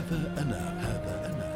[0.00, 1.50] هذا أنا هذا أنا.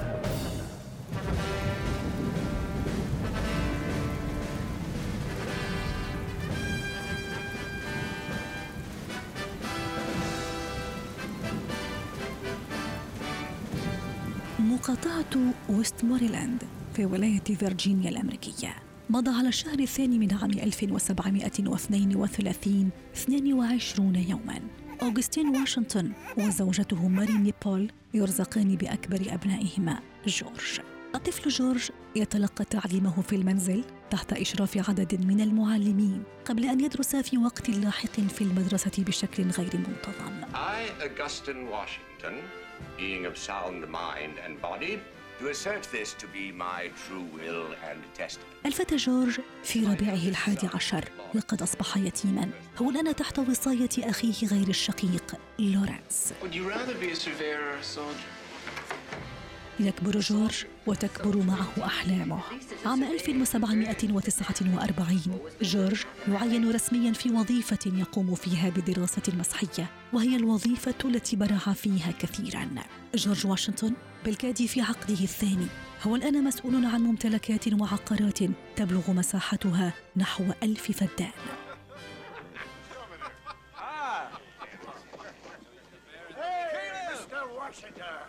[14.59, 15.25] مقاطعة
[15.69, 16.63] ويست موريلاند
[16.95, 18.84] في ولاية فيرجينيا الأمريكية.
[19.11, 24.61] مضى على الشهر الثاني من عام 1732 22 يوما.
[25.03, 30.81] أوغستين واشنطن وزوجته ماري نيبول يرزقان بأكبر أبنائهما جورج.
[31.15, 37.39] الطفل جورج يتلقى تعليمه في المنزل تحت إشراف عدد من المعلمين قبل أن يدرس في
[37.39, 40.41] وقت لاحق في المدرسة بشكل غير منتظم.
[40.55, 42.35] I, Augustine Washington,
[42.99, 44.99] being of sound mind and body,
[45.41, 48.67] do assert this to be my true will and testament.
[48.67, 52.51] الفتى جورج في ربيعه الحادي عشر لقد أصبح يتيما.
[52.79, 56.35] هو الآن تحت وصاية أخيه غير الشقيق لورنس
[59.81, 62.41] يكبر جورج وتكبر معه أحلامه.
[62.87, 71.59] عام 1749 جورج يعين رسميا في وظيفة يقوم فيها بدراسة مسحية وهي الوظيفة التي برع
[71.59, 72.69] فيها كثيرا.
[73.15, 73.93] جورج واشنطن
[74.25, 75.67] بالكاد في عقده الثاني
[76.03, 78.39] هو الآن مسؤول عن ممتلكات وعقارات
[78.77, 81.31] تبلغ مساحتها نحو ألف فدان.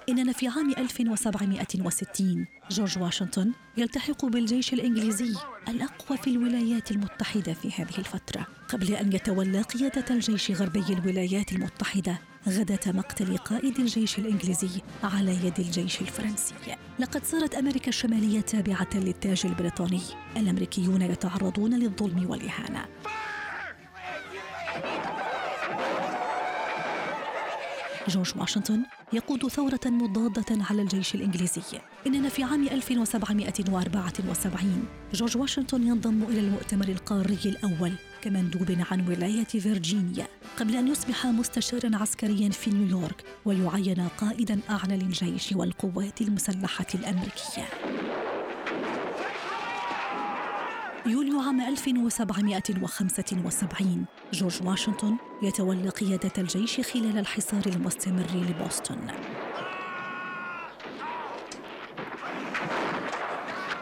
[0.10, 5.36] إننا في عام 1760 جورج واشنطن يلتحق بالجيش الإنجليزي
[5.68, 8.48] الأقوى في الولايات المتحدة في هذه الفترة.
[8.70, 15.60] قبل أن يتولى قيادة الجيش غربي الولايات المتحدة غداة مقتل قائد الجيش الإنجليزي على يد
[15.60, 16.54] الجيش الفرنسي.
[17.00, 20.02] لقد صارت أمريكا الشمالية تابعة للتاج البريطاني.
[20.38, 22.86] الأمريكيون يتعرضون للظلم والإهانة.
[28.08, 31.62] جورج واشنطن يقود ثورة مضادة على الجيش الإنجليزي.
[32.08, 40.28] إننا في عام 1774 جورج واشنطن ينضم إلى المؤتمر القاري الأول كمندوب عن ولاية فيرجينيا
[40.58, 47.95] قبل أن يصبح مستشارا عسكريا في نيويورك ويعين قائدا أعلى للجيش والقوات المسلحة الأمريكية.
[51.08, 58.98] يوليو عام 1775 جورج واشنطن يتولى قيادة الجيش خلال الحصار المستمر لبوسطن.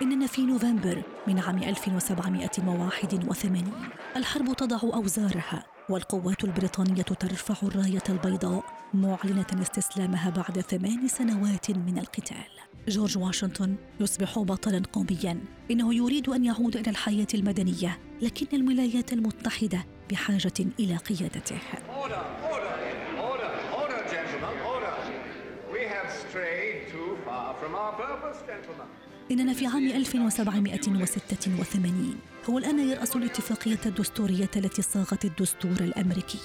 [0.02, 3.72] إننا في نوفمبر من عام 1781
[4.16, 8.64] الحرب تضع أوزارها والقوات البريطانية ترفع الراية البيضاء
[8.94, 12.46] معلنة استسلامها بعد ثمان سنوات من القتال.
[12.88, 15.40] جورج واشنطن يصبح بطلا قوميا.
[15.72, 21.58] إنه يريد أن يعود إلى الحياة المدنية لكن الولايات المتحدة بحاجة إلى قيادته.
[29.32, 32.16] إننا في عام 1786
[32.50, 36.40] هو الآن يرأس الاتفاقية الدستورية التي صاغت الدستور الأمريكي.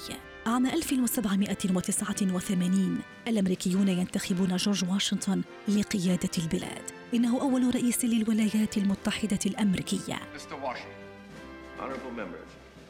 [0.49, 6.81] عام 1789 الأمريكيون ينتخبون جورج واشنطن لقيادة البلاد.
[7.13, 10.19] إنه أول رئيس للولايات المتحدة الأمريكية.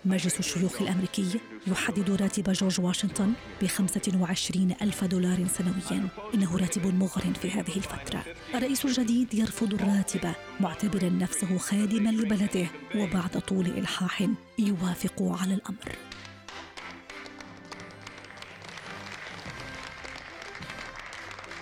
[0.06, 6.08] مجلس الشيوخ الأمريكي يحدد راتب جورج واشنطن ب 25 ألف دولار سنويا.
[6.34, 8.24] إنه راتب مغر في هذه الفترة.
[8.56, 14.28] الرئيس الجديد يرفض الراتب معتبرا نفسه خادما لبلده وبعد طول إلحاح
[14.60, 15.96] يوافق على الأمر.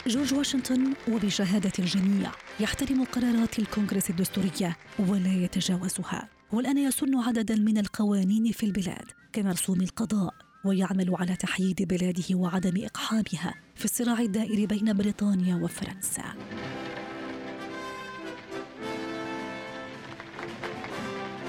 [0.08, 8.52] جورج واشنطن وبشهادة الجميع يحترم قرارات الكونغرس الدستورية ولا يتجاوزها والآن يسن عددا من القوانين
[8.52, 10.34] في البلاد كمرسوم القضاء
[10.66, 16.24] ويعمل على تحييد بلاده وعدم إقحامها في الصراع الدائر بين بريطانيا وفرنسا.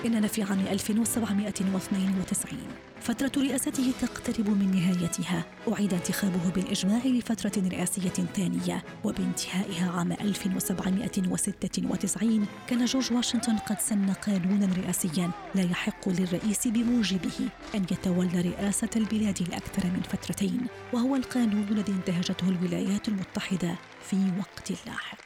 [0.07, 2.59] إننا في عام 1792
[3.01, 5.45] فترة رئاسته تقترب من نهايتها.
[5.73, 8.85] أعيد انتخابه بالإجماع لفترة رئاسية ثانية.
[9.05, 15.31] وبانتهائها عام 1796 كان جورج واشنطن قد سن قانونا رئاسيا.
[15.55, 20.67] لا يحق للرئيس بموجبه أن يتولى رئاسة البلاد لأكثر من فترتين.
[20.93, 23.75] وهو القانون الذي انتهجته الولايات المتحدة
[24.11, 25.19] في وقت لاحق.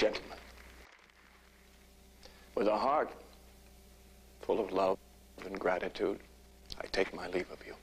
[0.00, 0.45] Gentlemen,
[2.66, 3.10] with a heart
[4.46, 4.96] full of love
[5.46, 6.18] and gratitude,
[6.82, 7.74] I take my leave of you.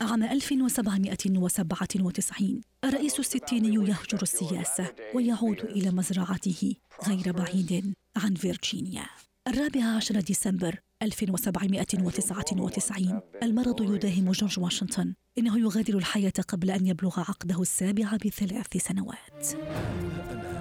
[0.00, 6.74] عام 1797 الرئيس الستيني يهجر السياسة ويعود إلى مزرعته
[7.08, 9.06] غير بعيد عن فيرجينيا.
[9.48, 15.14] الرابع عشر ديسمبر 1799 المرض يداهم جورج واشنطن.
[15.38, 19.46] إنه يغادر الحياة قبل أن يبلغ عقده السابع بثلاث سنوات.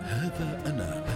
[0.03, 1.08] هذا أنا.